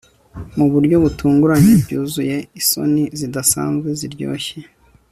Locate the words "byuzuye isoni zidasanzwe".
1.83-3.87